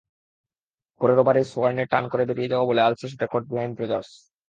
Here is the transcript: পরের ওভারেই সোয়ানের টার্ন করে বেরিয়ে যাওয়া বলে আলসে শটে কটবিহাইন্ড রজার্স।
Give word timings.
পরের 1.01 1.21
ওভারেই 1.21 1.45
সোয়ানের 1.51 1.89
টার্ন 1.91 2.05
করে 2.11 2.23
বেরিয়ে 2.29 2.51
যাওয়া 2.51 2.67
বলে 2.69 2.81
আলসে 2.83 3.05
শটে 3.11 3.27
কটবিহাইন্ড 3.33 3.75
রজার্স। 3.77 4.11